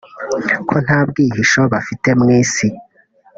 [0.69, 2.67] ko nta bwihisho bafite mu isi